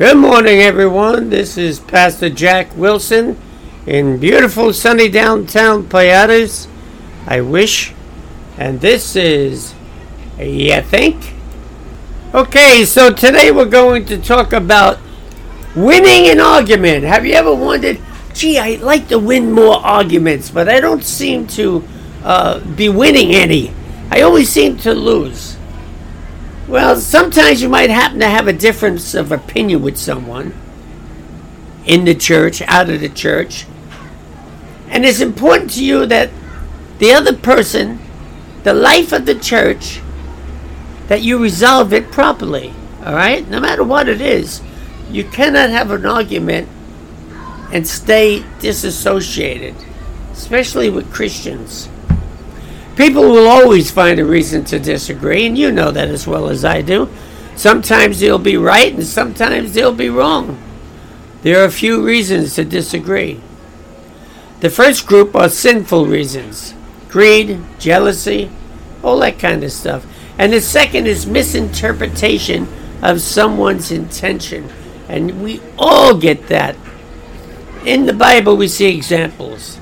[0.00, 1.28] Good morning, everyone.
[1.28, 3.38] This is Pastor Jack Wilson
[3.86, 6.68] in beautiful sunny downtown Payatas.
[7.26, 7.92] I wish.
[8.56, 9.74] And this is
[10.38, 11.34] You Think?
[12.32, 14.98] Okay, so today we're going to talk about
[15.76, 17.04] winning an argument.
[17.04, 18.00] Have you ever wondered,
[18.32, 21.84] gee, I'd like to win more arguments, but I don't seem to
[22.24, 23.74] uh, be winning any?
[24.10, 25.58] I always seem to lose.
[26.70, 30.54] Well, sometimes you might happen to have a difference of opinion with someone
[31.84, 33.66] in the church, out of the church.
[34.88, 36.30] And it's important to you that
[37.00, 37.98] the other person,
[38.62, 40.00] the life of the church,
[41.08, 42.72] that you resolve it properly.
[43.04, 43.48] All right?
[43.48, 44.62] No matter what it is,
[45.10, 46.68] you cannot have an argument
[47.72, 49.74] and stay disassociated,
[50.30, 51.88] especially with Christians.
[52.96, 56.64] People will always find a reason to disagree, and you know that as well as
[56.64, 57.08] I do.
[57.56, 60.58] Sometimes they'll be right, and sometimes they'll be wrong.
[61.42, 63.40] There are a few reasons to disagree.
[64.60, 66.74] The first group are sinful reasons
[67.08, 68.48] greed, jealousy,
[69.02, 70.06] all that kind of stuff.
[70.38, 72.68] And the second is misinterpretation
[73.02, 74.70] of someone's intention.
[75.08, 76.76] And we all get that.
[77.84, 79.78] In the Bible, we see examples.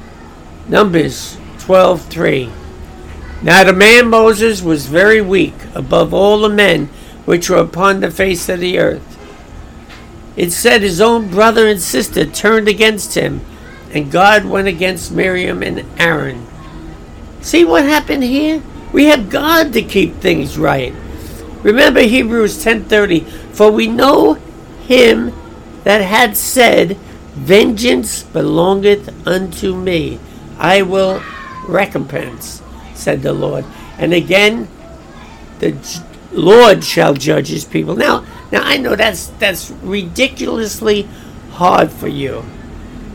[0.68, 2.50] Numbers 12 3.
[3.40, 6.86] Now the man Moses was very weak above all the men
[7.24, 9.04] which were upon the face of the earth.
[10.36, 13.40] It said his own brother and sister turned against him,
[13.92, 16.46] and God went against Miriam and Aaron.
[17.40, 18.62] See what happened here?
[18.92, 20.94] We have God to keep things right.
[21.62, 24.34] Remember Hebrews 10:30, for we know
[24.86, 25.32] him
[25.84, 26.96] that had said,
[27.34, 30.18] vengeance belongeth unto me.
[30.58, 31.22] I will
[31.68, 32.62] recompense
[32.98, 33.64] said the Lord.
[33.98, 34.68] And again,
[35.60, 35.76] the
[36.32, 37.96] Lord shall judge his people.
[37.96, 41.08] Now, now I know that's that's ridiculously
[41.52, 42.44] hard for you.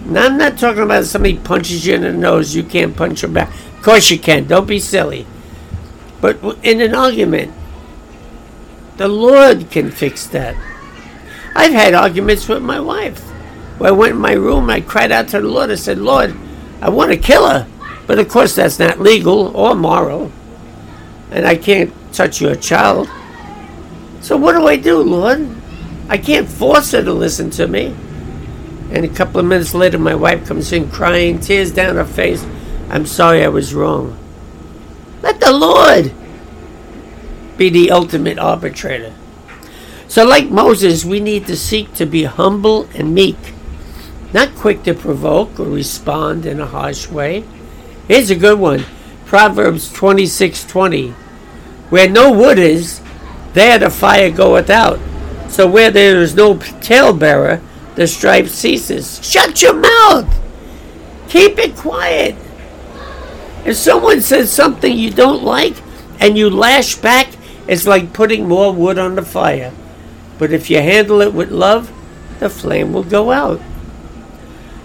[0.06, 3.34] Now I'm not talking about somebody punches you in the nose, you can't punch them
[3.34, 3.50] back.
[3.78, 4.48] Of course you can.
[4.48, 5.26] Don't be silly.
[6.22, 7.54] But in an argument,
[8.98, 10.56] the Lord can fix that.
[11.56, 13.20] I've had arguments with my wife.
[13.78, 15.72] Where I went in my room, I cried out to the Lord.
[15.72, 16.36] I said, Lord,
[16.82, 17.68] I want to kill her.
[18.06, 20.32] But of course, that's not legal or moral.
[21.32, 23.10] And I can't touch your child.
[24.22, 25.50] So what do I do, Lord?
[26.10, 27.96] I can't force her to listen to me.
[28.92, 32.46] And a couple of minutes later, my wife comes in crying, tears down her face.
[32.90, 34.18] I'm sorry I was wrong.
[35.22, 36.14] Let the Lord
[37.58, 39.14] be the ultimate arbitrator.
[40.08, 43.38] So, like Moses, we need to seek to be humble and meek,
[44.32, 47.46] not quick to provoke or respond in a harsh way.
[48.08, 48.86] Here's a good one.
[49.26, 51.14] Proverbs 26:20.
[51.90, 53.02] Where no wood is,
[53.54, 55.00] there the fire goeth out.
[55.48, 57.62] So where there is no talebearer,
[57.96, 59.20] the strife ceases.
[59.24, 60.28] Shut your mouth.
[61.30, 62.36] Keep it quiet.
[63.66, 65.76] If someone says something you don't like
[66.20, 67.30] and you lash back,
[67.68, 69.72] it's like putting more wood on the fire.
[70.38, 71.92] But if you handle it with love,
[72.40, 73.62] the flame will go out.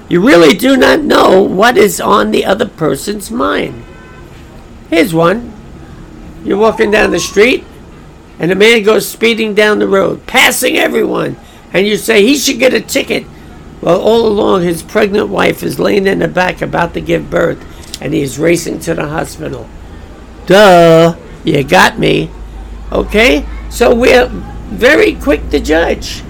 [0.09, 3.85] You really do not know what is on the other person's mind.
[4.89, 5.53] Here's one.
[6.45, 7.65] You're walking down the street,
[8.39, 11.37] and a man goes speeding down the road, passing everyone,
[11.75, 13.27] and you say he should get a ticket.
[13.83, 17.63] Well, all along, his pregnant wife is laying in the back about to give birth,
[18.01, 19.69] and he is racing to the hospital.
[20.47, 22.31] Duh, you got me.
[22.91, 23.47] Okay?
[23.71, 26.23] So we're very quick to judge.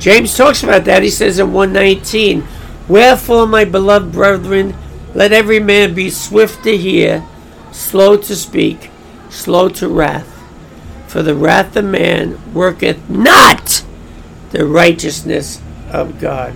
[0.00, 1.02] James talks about that.
[1.02, 2.42] He says in 119,
[2.88, 4.74] Wherefore, my beloved brethren,
[5.14, 7.24] let every man be swift to hear,
[7.70, 8.90] slow to speak,
[9.28, 10.26] slow to wrath.
[11.06, 13.84] For the wrath of man worketh not
[14.50, 15.60] the righteousness
[15.90, 16.54] of God.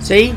[0.00, 0.36] See?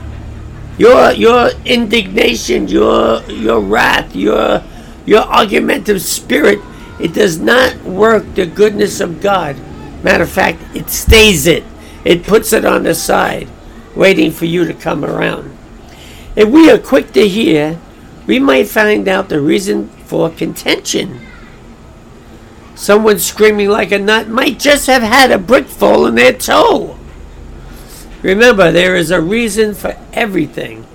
[0.77, 4.63] Your your indignation, your your wrath, your
[5.05, 6.59] your argumentative spirit,
[6.99, 9.55] it does not work the goodness of God.
[10.03, 11.63] Matter of fact, it stays it.
[12.05, 13.49] It puts it on the side,
[13.95, 15.57] waiting for you to come around.
[16.35, 17.79] If we are quick to hear,
[18.27, 21.19] we might find out the reason for contention.
[22.75, 26.97] Someone screaming like a nut might just have had a brick fall in their toe.
[28.21, 30.85] Remember, there is a reason for everything.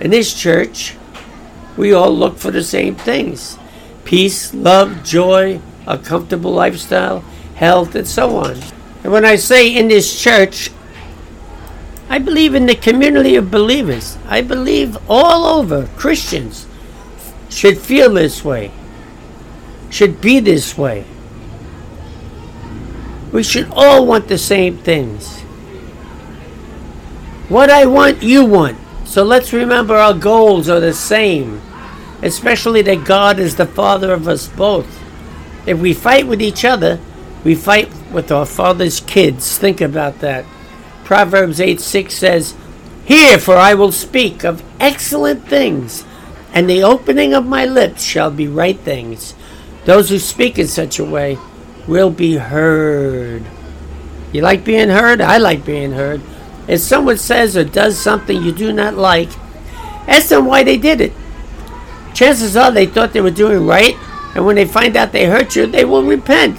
[0.00, 0.94] In this church,
[1.76, 3.58] we all look for the same things
[4.04, 7.20] peace, love, joy, a comfortable lifestyle,
[7.56, 8.56] health, and so on.
[9.06, 10.68] And when I say in this church,
[12.08, 14.18] I believe in the community of believers.
[14.26, 16.66] I believe all over Christians
[17.48, 18.72] should feel this way,
[19.90, 21.04] should be this way.
[23.30, 25.38] We should all want the same things.
[27.48, 28.76] What I want, you want.
[29.04, 31.62] So let's remember our goals are the same,
[32.22, 35.00] especially that God is the Father of us both.
[35.64, 36.98] If we fight with each other,
[37.44, 39.58] we fight with our Father's kids.
[39.58, 40.44] Think about that.
[41.04, 42.54] Proverbs 8 6 says,
[43.04, 46.04] Hear, for I will speak of excellent things,
[46.52, 49.34] and the opening of my lips shall be right things.
[49.84, 51.38] Those who speak in such a way
[51.86, 53.44] will be heard.
[54.32, 55.20] You like being heard?
[55.20, 56.20] I like being heard.
[56.66, 59.30] If someone says or does something you do not like,
[60.08, 61.12] ask them why they did it.
[62.14, 63.94] Chances are they thought they were doing right,
[64.34, 66.58] and when they find out they hurt you, they will repent.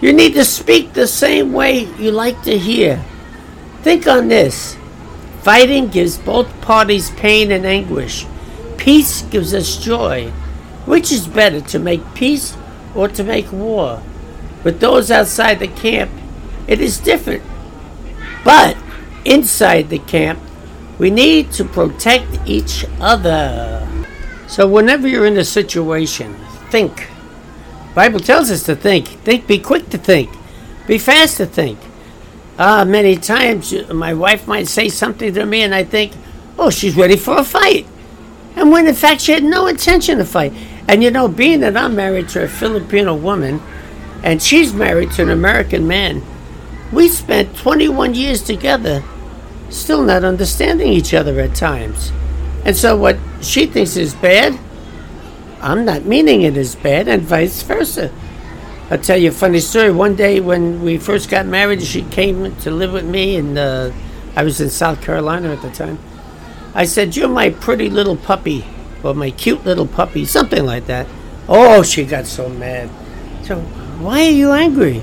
[0.00, 3.02] You need to speak the same way you like to hear.
[3.82, 4.76] Think on this.
[5.42, 8.26] Fighting gives both parties pain and anguish.
[8.76, 10.30] Peace gives us joy.
[10.84, 12.56] Which is better, to make peace
[12.94, 14.02] or to make war?
[14.64, 16.10] With those outside the camp,
[16.68, 17.42] it is different.
[18.44, 18.76] But
[19.24, 20.40] inside the camp,
[20.98, 23.88] we need to protect each other.
[24.46, 26.34] So whenever you're in a situation,
[26.70, 27.08] think.
[27.96, 29.08] Bible tells us to think.
[29.24, 30.30] Think, be quick to think.
[30.86, 31.78] Be fast to think.
[32.58, 36.12] Uh, many times my wife might say something to me and I think,
[36.58, 37.86] oh, she's ready for a fight.
[38.54, 40.52] And when in fact she had no intention to fight.
[40.86, 43.62] And you know, being that I'm married to a Filipino woman
[44.22, 46.22] and she's married to an American man,
[46.92, 49.02] we spent 21 years together,
[49.70, 52.12] still not understanding each other at times.
[52.62, 54.58] And so what she thinks is bad,
[55.60, 58.12] I'm not meaning it as bad, and vice versa.
[58.90, 59.90] I'll tell you a funny story.
[59.90, 63.90] One day when we first got married, she came to live with me, and uh,
[64.36, 65.98] I was in South Carolina at the time.
[66.74, 68.64] I said, You're my pretty little puppy,
[69.02, 71.06] or my cute little puppy, something like that.
[71.48, 72.90] Oh, she got so mad.
[73.44, 73.60] So,
[73.98, 75.02] why are you angry?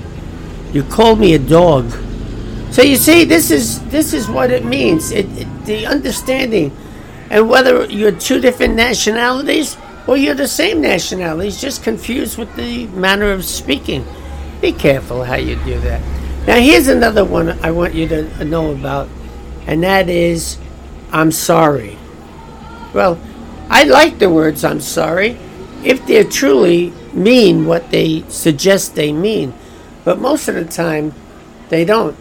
[0.72, 1.90] You called me a dog.
[2.70, 5.12] So you see, this is this is what it means.
[5.12, 6.76] It, it, the understanding,
[7.30, 12.86] and whether you're two different nationalities well, you're the same nationality, just confused with the
[12.88, 14.04] manner of speaking.
[14.60, 16.00] Be careful how you do that.
[16.46, 19.08] Now, here's another one I want you to know about,
[19.66, 20.58] and that is
[21.10, 21.96] I'm sorry.
[22.92, 23.18] Well,
[23.70, 25.38] I like the words I'm sorry
[25.82, 29.54] if they truly mean what they suggest they mean,
[30.04, 31.14] but most of the time
[31.68, 32.16] they don't.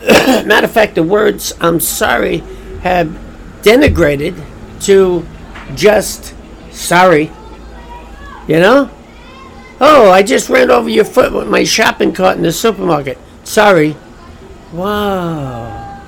[0.46, 2.38] Matter of fact, the words I'm sorry
[2.82, 3.08] have
[3.62, 4.42] denigrated
[4.82, 5.26] to
[5.74, 6.34] just
[6.70, 7.30] Sorry.
[8.46, 8.90] You know?
[9.80, 13.18] Oh, I just ran over your foot with my shopping cart in the supermarket.
[13.44, 13.96] Sorry.
[14.72, 16.00] Wow.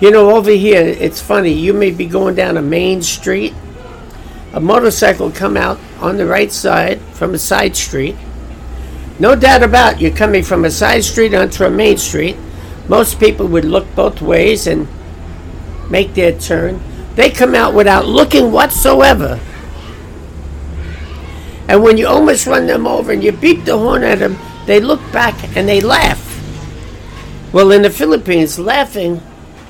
[0.00, 1.52] You know, over here, it's funny.
[1.52, 3.54] You may be going down a main street.
[4.52, 8.16] A motorcycle come out on the right side from a side street.
[9.20, 12.36] No doubt about it, you're coming from a side street onto a main street.
[12.88, 14.88] Most people would look both ways and
[15.90, 16.80] make their turn.
[17.14, 19.38] They come out without looking whatsoever
[21.70, 24.36] and when you almost run them over and you beep the horn at them,
[24.66, 26.26] they look back and they laugh.
[27.52, 29.22] Well, in the Philippines, laughing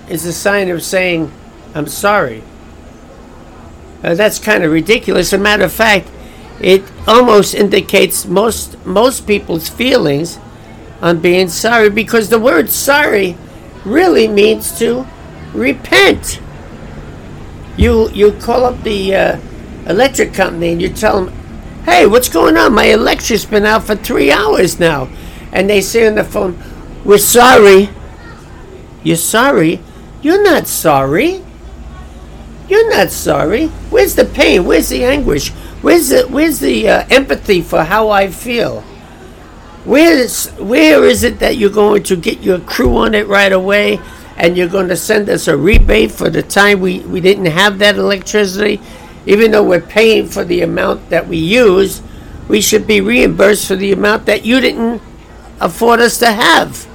[0.09, 1.31] is a sign of saying,
[1.75, 2.43] I'm sorry.
[4.03, 5.35] Uh, that's kind of ridiculous.
[5.35, 6.09] As a matter of fact,
[6.59, 10.39] it almost indicates most most people's feelings
[11.03, 13.37] on being sorry because the word sorry
[13.85, 15.07] really means to
[15.53, 16.41] repent.
[17.77, 19.41] You you call up the uh,
[19.87, 21.40] electric company and you tell them
[21.85, 22.75] Hey, what's going on?
[22.75, 25.09] My electric's been out for three hours now.
[25.53, 26.63] And they say on the phone,
[27.05, 27.89] We're sorry.
[29.03, 29.81] You're sorry?
[30.21, 31.43] You're not sorry.
[32.69, 33.69] You're not sorry.
[33.89, 34.65] Where's the pain?
[34.65, 35.51] Where's the anguish?
[35.83, 38.83] Where's the where's the uh, empathy for how I feel?
[39.85, 43.53] Where is where is it that you're going to get your crew on it right
[43.53, 43.99] away
[44.37, 47.79] and you're going to send us a rebate for the time we, we didn't have
[47.79, 48.81] that electricity
[49.27, 52.03] even though we're paying for the amount that we use,
[52.49, 55.03] we should be reimbursed for the amount that you didn't
[55.61, 56.89] afford us to have.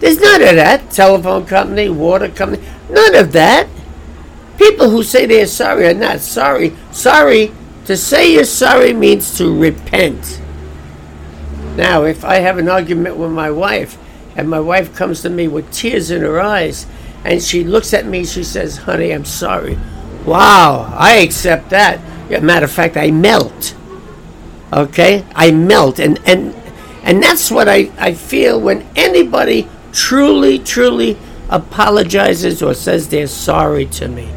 [0.00, 0.90] There's none of that.
[0.90, 3.68] Telephone company, water company, none of that.
[4.58, 6.76] People who say they're sorry are not sorry.
[6.90, 7.52] Sorry,
[7.86, 10.40] to say you're sorry means to repent.
[11.76, 13.98] Now, if I have an argument with my wife,
[14.36, 16.86] and my wife comes to me with tears in her eyes,
[17.24, 19.78] and she looks at me, she says, Honey, I'm sorry.
[20.24, 22.00] Wow, I accept that.
[22.42, 23.74] Matter of fact, I melt.
[24.72, 26.54] Okay, I melt, and and
[27.02, 31.16] and that's what I I feel when anybody truly truly
[31.50, 34.28] apologizes or says they're sorry to me.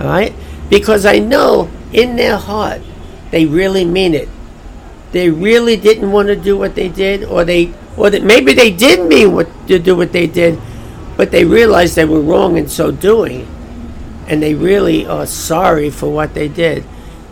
[0.00, 0.34] All right,
[0.68, 2.80] because I know in their heart
[3.30, 4.28] they really mean it.
[5.12, 8.70] They really didn't want to do what they did, or they or that maybe they
[8.70, 10.58] did mean what to do what they did,
[11.16, 13.46] but they realized they were wrong in so doing,
[14.30, 16.84] and they really are sorry for what they did.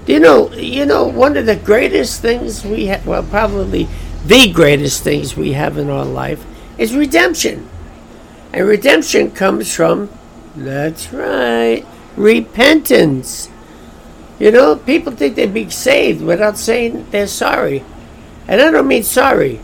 [0.07, 3.88] You know, you know, one of the greatest things we have, well, probably
[4.26, 6.45] the greatest things we have in our life
[6.76, 7.69] is redemption.
[8.52, 10.11] And redemption comes from,
[10.57, 11.87] that's right,
[12.17, 13.49] repentance.
[14.40, 17.85] You know, people think they'd be saved without saying they're sorry.
[18.49, 19.61] And I don't mean sorry.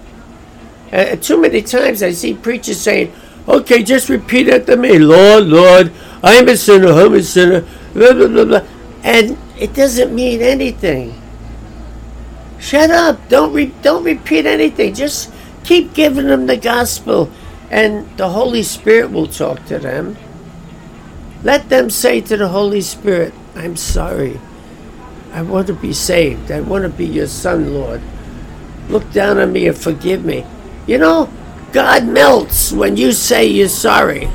[0.93, 3.13] Uh, too many times I see preachers saying,
[3.49, 5.93] okay, just repeat after me, Lord, Lord,
[6.25, 7.61] I am a sinner, I'm a sinner,
[7.93, 8.63] blah, blah, blah, blah.
[9.03, 11.21] And it doesn't mean anything.
[12.59, 13.29] Shut up.
[13.29, 14.95] Don't re- don't repeat anything.
[14.95, 15.31] Just
[15.65, 17.31] keep giving them the gospel
[17.71, 20.17] and the Holy Spirit will talk to them.
[21.43, 24.41] Let them say to the Holy Spirit, I'm sorry.
[25.33, 26.51] I want to be saved.
[26.51, 28.01] I want to be your son, Lord.
[28.89, 30.47] Look down on me and forgive me.
[30.87, 31.29] You know,
[31.73, 34.31] God melts when you say you're sorry.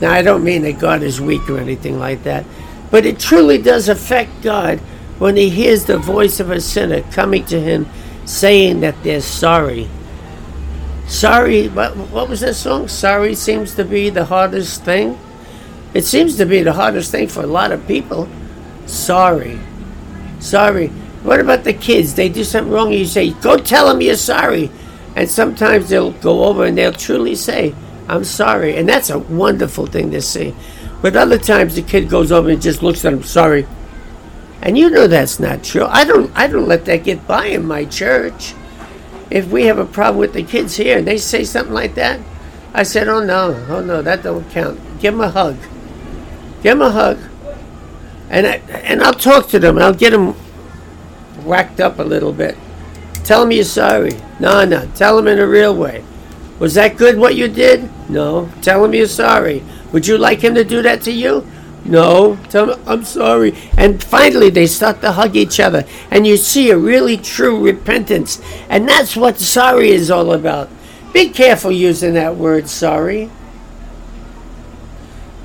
[0.00, 2.44] Now, I don't mean that God is weak or anything like that,
[2.90, 4.78] but it truly does affect God
[5.18, 7.86] when He hears the voice of a sinner coming to Him
[8.24, 9.88] saying that they're sorry.
[11.06, 12.88] Sorry, what, what was that song?
[12.88, 15.18] Sorry seems to be the hardest thing.
[15.92, 18.28] It seems to be the hardest thing for a lot of people.
[18.86, 19.60] Sorry.
[20.40, 20.88] Sorry.
[21.22, 22.14] What about the kids?
[22.14, 24.70] They do something wrong, and you say, Go tell them you're sorry.
[25.16, 27.74] And sometimes they'll go over and they'll truly say,
[28.08, 28.76] I'm sorry.
[28.76, 30.54] And that's a wonderful thing to see.
[31.02, 33.66] But other times the kid goes over and just looks at him, sorry.
[34.62, 35.84] And you know that's not true.
[35.84, 38.54] I don't I don't let that get by in my church
[39.30, 42.20] if we have a problem with the kids here and they say something like that,
[42.72, 44.80] I said, oh no, oh no, that don't count.
[45.00, 45.56] Give them a hug.
[46.62, 47.18] Give them a hug.
[48.30, 49.78] And, I, and I'll talk to them.
[49.78, 50.34] I'll get them
[51.44, 52.56] whacked up a little bit.
[53.24, 54.12] Tell them you're sorry.
[54.40, 54.88] No, no.
[54.94, 56.04] Tell them in a real way.
[56.58, 57.90] Was that good what you did?
[58.08, 58.50] No.
[58.62, 59.62] Tell them you're sorry.
[59.92, 61.46] Would you like him to do that to you?
[61.84, 63.54] No, tell me, I'm sorry.
[63.76, 65.84] And finally, they start to hug each other.
[66.10, 68.40] And you see a really true repentance.
[68.68, 70.70] And that's what sorry is all about.
[71.12, 73.30] Be careful using that word sorry.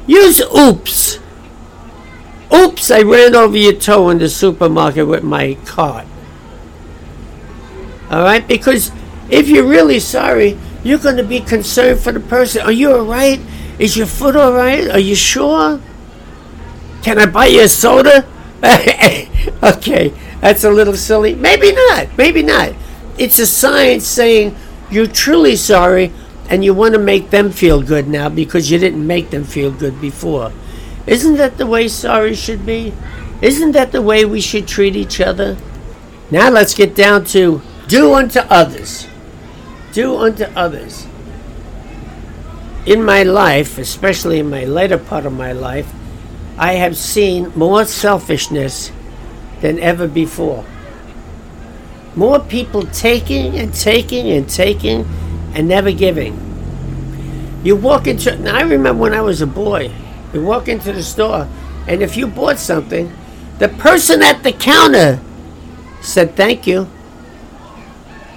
[0.07, 1.19] Use oops.
[2.51, 6.07] Oops, I ran over your toe in the supermarket with my cart.
[8.09, 8.47] All right?
[8.47, 8.91] Because
[9.29, 12.61] if you're really sorry, you're going to be concerned for the person.
[12.61, 13.39] Are you all right?
[13.77, 14.89] Is your foot all right?
[14.89, 15.79] Are you sure?
[17.01, 18.25] Can I buy you a soda?
[19.63, 21.35] okay, that's a little silly.
[21.35, 22.17] Maybe not.
[22.17, 22.73] Maybe not.
[23.17, 24.55] It's a sign saying
[24.89, 26.11] you're truly sorry
[26.49, 29.71] and you want to make them feel good now because you didn't make them feel
[29.71, 30.51] good before.
[31.05, 32.93] Isn't that the way sorry should be?
[33.41, 35.57] Isn't that the way we should treat each other?
[36.31, 39.07] Now let's get down to do unto others.
[39.99, 41.05] Do unto others.
[42.85, 45.91] In my life, especially in my later part of my life,
[46.57, 48.93] I have seen more selfishness
[49.59, 50.63] than ever before.
[52.15, 55.05] More people taking and taking and taking
[55.53, 56.31] and never giving.
[57.65, 59.91] You walk into, now I remember when I was a boy,
[60.33, 61.45] you walk into the store,
[61.89, 63.11] and if you bought something,
[63.57, 65.19] the person at the counter
[65.99, 66.87] said thank you.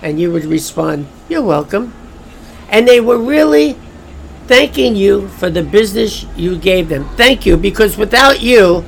[0.03, 1.95] And you would respond, You're welcome.
[2.69, 3.79] And they were really
[4.49, 7.09] thanking you for the business you gave them.
[7.17, 8.85] Thank you, because without you,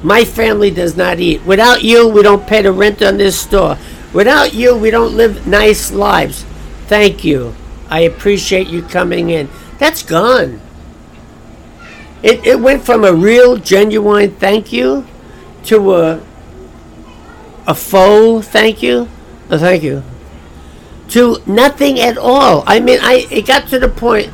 [0.00, 1.44] my family does not eat.
[1.44, 3.76] Without you, we don't pay the rent on this store.
[4.12, 6.44] Without you, we don't live nice lives.
[6.86, 7.52] Thank you.
[7.90, 9.48] I appreciate you coming in.
[9.78, 10.60] That's gone.
[12.22, 15.04] It, it went from a real, genuine thank you
[15.64, 16.22] to a,
[17.66, 19.08] a faux thank you.
[19.48, 20.04] Thank you.
[21.12, 22.64] To nothing at all.
[22.66, 24.32] I mean, I it got to the point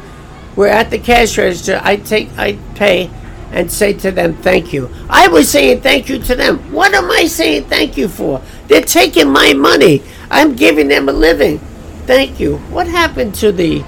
[0.54, 1.80] we're at the cash register.
[1.82, 3.10] I take, I pay,
[3.52, 6.58] and say to them, "Thank you." I was saying thank you to them.
[6.72, 8.42] What am I saying thank you for?
[8.68, 10.02] They're taking my money.
[10.30, 11.58] I'm giving them a living.
[12.06, 12.58] Thank you.
[12.70, 13.84] What happened to the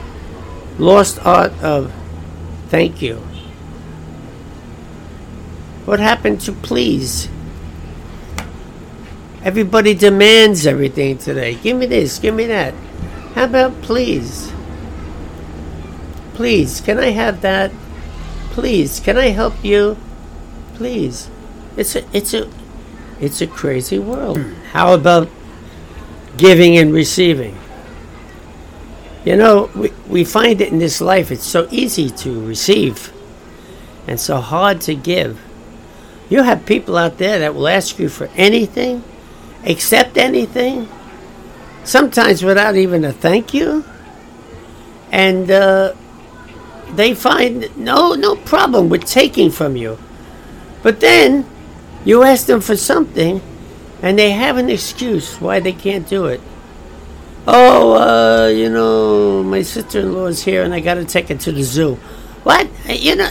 [0.79, 1.93] lost art of
[2.71, 3.23] thank you?
[5.85, 7.29] What happened to please?
[9.43, 11.55] Everybody demands everything today.
[11.55, 12.75] Give me this, give me that.
[13.35, 14.53] How about please?
[16.35, 17.71] Please, can I have that?
[18.51, 19.97] Please, can I help you?
[20.75, 21.31] Please.
[21.77, 22.51] It's a it's a
[23.21, 24.39] it's a crazy world.
[24.39, 24.55] Hmm.
[24.73, 25.29] How about
[26.37, 27.57] giving and receiving?
[29.25, 33.13] You know, we, we find it in this life, it's so easy to receive
[34.07, 35.41] and so hard to give.
[36.31, 39.05] You have people out there that will ask you for anything,
[39.65, 40.89] accept anything,
[41.85, 43.85] sometimes without even a thank you.
[45.13, 45.95] and uh,
[46.95, 49.99] they find no no problem with taking from you.
[50.83, 51.47] But then
[52.05, 53.43] you ask them for something,
[54.03, 56.41] and they have an excuse why they can't do it.
[57.47, 61.53] Oh, uh, you know, my sister-in-law is here, and I got to take her to
[61.53, 61.95] the zoo.
[62.45, 62.69] What?
[62.89, 63.31] You know,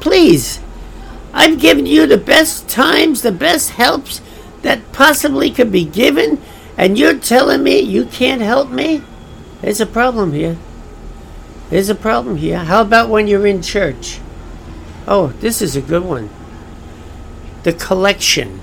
[0.00, 0.60] please.
[1.32, 4.20] I've given you the best times, the best helps
[4.62, 6.40] that possibly could be given,
[6.76, 9.02] and you're telling me you can't help me?
[9.60, 10.56] There's a problem here.
[11.68, 12.58] There's a problem here.
[12.58, 14.20] How about when you're in church?
[15.06, 16.30] Oh, this is a good one.
[17.62, 18.60] The collection.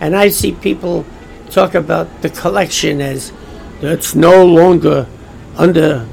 [0.00, 1.06] And I see people
[1.50, 3.32] talk about the collection as
[3.80, 5.06] that's no longer
[5.56, 6.06] under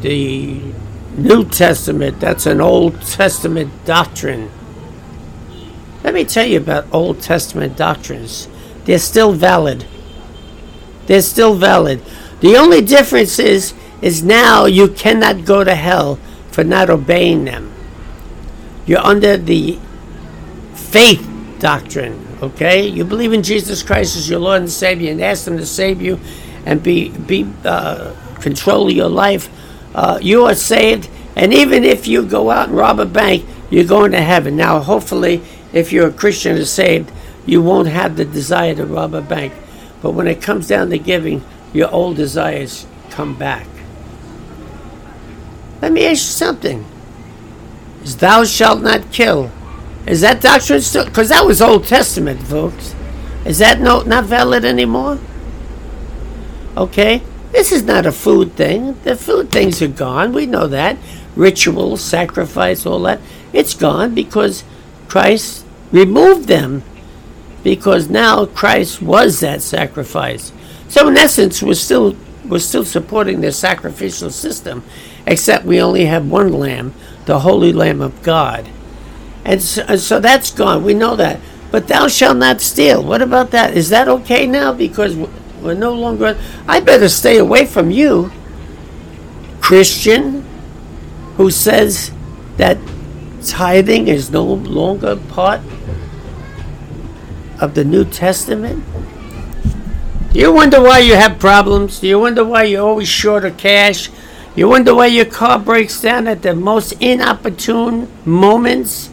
[0.00, 0.72] the
[1.16, 4.50] New Testament, that's an Old Testament doctrine.
[6.08, 8.48] Let me tell you about Old Testament doctrines.
[8.86, 9.84] They're still valid.
[11.04, 12.00] They're still valid.
[12.40, 16.18] The only difference is is now you cannot go to hell
[16.50, 17.74] for not obeying them.
[18.86, 19.78] You're under the
[20.72, 22.88] faith doctrine, okay?
[22.88, 26.00] You believe in Jesus Christ as your Lord and Savior and ask Him to save
[26.00, 26.18] you
[26.64, 29.50] and be be uh, control your life.
[29.94, 33.84] Uh, you are saved, and even if you go out and rob a bank, you're
[33.84, 34.56] going to heaven.
[34.56, 37.12] Now, hopefully, if you're a Christian and saved,
[37.46, 39.52] you won't have the desire to rob a bank.
[40.02, 43.66] But when it comes down to giving, your old desires come back.
[45.80, 46.84] Let me ask you something.
[48.02, 49.50] Is thou shalt not kill?
[50.06, 51.04] Is that doctrine still?
[51.04, 52.94] Because that was Old Testament, folks.
[53.44, 55.18] Is that no, not valid anymore?
[56.76, 57.22] Okay?
[57.52, 58.98] This is not a food thing.
[59.04, 60.32] The food things are gone.
[60.32, 60.96] We know that.
[61.36, 63.20] Ritual, sacrifice, all that.
[63.52, 64.64] It's gone because
[65.08, 66.84] Christ removed them.
[67.64, 70.52] Because now Christ was that sacrifice.
[70.88, 74.82] So in essence, we're still we're still supporting the sacrificial system,
[75.26, 76.94] except we only have one lamb,
[77.26, 78.68] the Holy Lamb of God.
[79.44, 80.84] And so, so that's gone.
[80.84, 81.40] We know that.
[81.70, 83.02] But thou shalt not steal.
[83.02, 83.76] What about that?
[83.76, 84.72] Is that okay now?
[84.72, 85.14] Because
[85.60, 86.38] we're no longer.
[86.66, 88.32] I better stay away from you,
[89.60, 90.46] Christian,
[91.36, 92.12] who says
[92.56, 92.78] that
[93.42, 95.60] tithing is no longer part
[97.60, 98.84] of the New Testament.
[100.32, 102.00] Do you wonder why you have problems?
[102.00, 104.10] Do you wonder why you're always short of cash?
[104.54, 109.10] You wonder why your car breaks down at the most inopportune moments?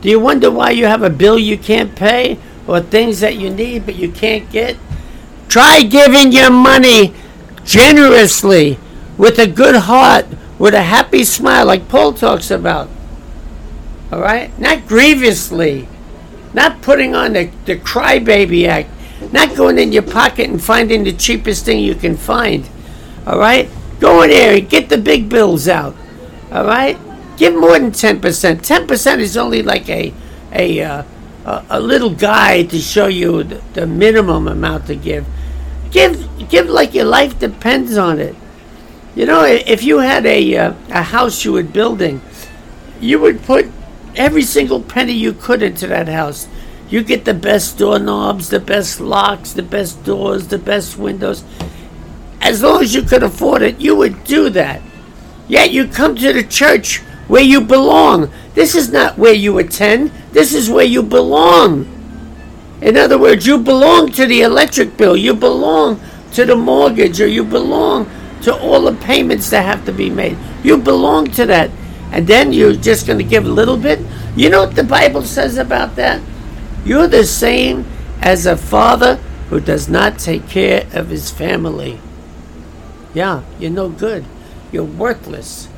[0.00, 3.50] Do you wonder why you have a bill you can't pay or things that you
[3.50, 4.76] need but you can't get?
[5.48, 7.12] Try giving your money
[7.64, 8.78] generously
[9.18, 10.26] with a good heart,
[10.58, 12.88] with a happy smile, like Paul talks about.
[14.12, 14.56] All right?
[14.58, 15.88] Not grievously.
[16.52, 18.90] Not putting on the, the crybaby act.
[19.32, 22.68] Not going in your pocket and finding the cheapest thing you can find.
[23.26, 23.70] All right?
[24.00, 25.96] Go in there and get the big bills out.
[26.50, 26.98] All right?
[27.38, 28.20] Give more than 10%.
[28.20, 30.12] 10% is only like a,
[30.52, 31.04] a, uh,
[31.46, 35.26] a, little guide to show you the, the minimum amount to give.
[35.90, 38.34] Give give like your life depends on it.
[39.14, 42.22] You know, if you had a uh, a house you were building,
[42.98, 43.70] you would put
[44.16, 46.48] every single penny you could into that house.
[46.88, 51.42] You get the best doorknobs, the best locks, the best doors, the best windows.
[52.40, 54.82] As long as you could afford it, you would do that.
[55.48, 56.98] Yet you come to the church
[57.28, 58.30] where you belong.
[58.54, 60.10] This is not where you attend.
[60.32, 61.86] This is where you belong.
[62.82, 66.00] In other words, you belong to the electric bill, you belong
[66.32, 68.10] to the mortgage, or you belong
[68.42, 70.36] to all the payments that have to be made.
[70.64, 71.70] You belong to that.
[72.12, 73.98] And then you're just going to give a little bit.
[74.36, 76.20] You know what the Bible says about that?
[76.84, 77.86] You're the same
[78.20, 79.16] as a father
[79.48, 81.98] who does not take care of his family.
[83.14, 84.24] Yeah, you're no good.
[84.70, 85.68] You're worthless.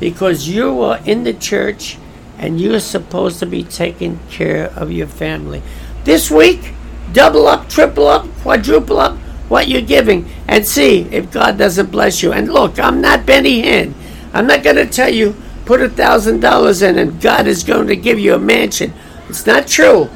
[0.00, 1.96] Because you are in the church
[2.38, 5.62] and you're supposed to be taking care of your family.
[6.04, 6.72] This week,
[7.12, 9.16] double up, triple up, quadruple up
[9.48, 12.32] what you're giving and see if God doesn't bless you.
[12.32, 13.94] And look, I'm not Benny Hinn.
[14.36, 17.88] I'm not going to tell you put a thousand dollars in and God is going
[17.88, 18.92] to give you a mansion.
[19.28, 20.08] It's not true.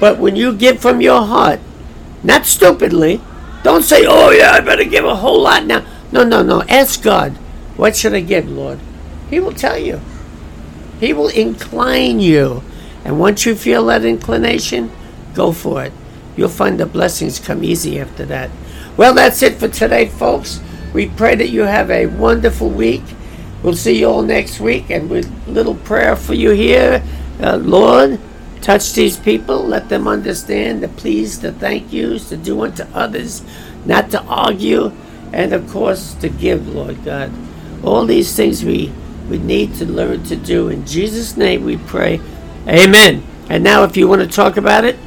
[0.00, 1.60] But when you give from your heart,
[2.22, 3.20] not stupidly,
[3.62, 5.84] don't say, oh yeah, I better give a whole lot now.
[6.12, 6.62] No, no, no.
[6.62, 7.32] Ask God,
[7.76, 8.78] what should I give, Lord?
[9.28, 10.00] He will tell you.
[11.00, 12.62] He will incline you
[13.04, 14.90] and once you feel that inclination,
[15.34, 15.92] go for it.
[16.36, 18.50] You'll find the blessings come easy after that.
[18.96, 20.60] Well, that's it for today, folks.
[20.94, 23.02] We pray that you have a wonderful week.
[23.64, 27.02] We'll see you all next week, and with little prayer for you here,
[27.40, 28.20] uh, Lord,
[28.60, 33.42] touch these people, let them understand the please, the thank yous, to do unto others,
[33.86, 34.92] not to argue,
[35.32, 37.32] and of course to give, Lord God.
[37.82, 38.92] All these things we,
[39.30, 40.68] we need to learn to do.
[40.68, 42.20] In Jesus' name we pray.
[42.68, 43.22] Amen.
[43.48, 44.98] And now, if you want to talk about it,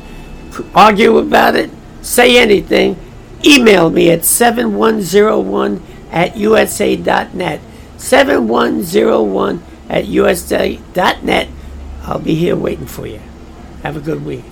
[0.74, 1.70] argue about it,
[2.02, 2.98] say anything,
[3.46, 7.62] email me at 7101 at usa.net.
[7.98, 11.50] 7101 at usa.net.
[12.04, 13.22] I'll be here waiting for you.
[13.84, 14.46] Have a good week.